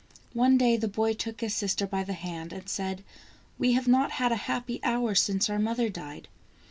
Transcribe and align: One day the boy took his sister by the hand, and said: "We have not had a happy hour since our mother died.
One 0.33 0.57
day 0.57 0.77
the 0.77 0.87
boy 0.87 1.13
took 1.13 1.41
his 1.41 1.53
sister 1.53 1.85
by 1.85 2.03
the 2.03 2.13
hand, 2.13 2.53
and 2.53 2.67
said: 2.67 3.03
"We 3.59 3.73
have 3.73 3.87
not 3.87 4.13
had 4.13 4.31
a 4.31 4.35
happy 4.49 4.79
hour 4.83 5.13
since 5.13 5.47
our 5.47 5.59
mother 5.59 5.89
died. 5.89 6.27